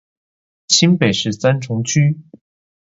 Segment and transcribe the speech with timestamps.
[0.67, 2.17] 新北市三重區